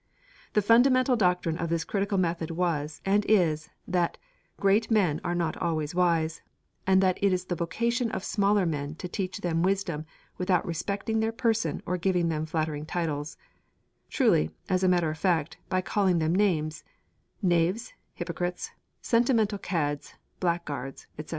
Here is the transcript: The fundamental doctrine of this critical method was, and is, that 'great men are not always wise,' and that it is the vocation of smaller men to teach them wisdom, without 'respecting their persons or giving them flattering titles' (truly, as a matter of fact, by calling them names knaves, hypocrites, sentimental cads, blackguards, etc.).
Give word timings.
The 0.53 0.63
fundamental 0.63 1.15
doctrine 1.15 1.59
of 1.59 1.69
this 1.69 1.83
critical 1.83 2.17
method 2.17 2.49
was, 2.49 3.01
and 3.05 3.23
is, 3.29 3.69
that 3.87 4.17
'great 4.59 4.89
men 4.89 5.21
are 5.23 5.35
not 5.35 5.55
always 5.57 5.93
wise,' 5.93 6.41
and 6.87 7.03
that 7.03 7.19
it 7.23 7.31
is 7.31 7.45
the 7.45 7.55
vocation 7.55 8.09
of 8.09 8.23
smaller 8.23 8.65
men 8.65 8.95
to 8.95 9.07
teach 9.07 9.39
them 9.41 9.61
wisdom, 9.61 10.07
without 10.39 10.65
'respecting 10.65 11.19
their 11.19 11.31
persons 11.31 11.83
or 11.85 11.97
giving 11.99 12.29
them 12.29 12.47
flattering 12.47 12.87
titles' 12.87 13.37
(truly, 14.09 14.49
as 14.69 14.81
a 14.83 14.87
matter 14.89 15.11
of 15.11 15.19
fact, 15.19 15.57
by 15.69 15.81
calling 15.81 16.17
them 16.17 16.33
names 16.33 16.83
knaves, 17.43 17.93
hypocrites, 18.15 18.71
sentimental 19.03 19.59
cads, 19.59 20.15
blackguards, 20.39 21.05
etc.). 21.19 21.29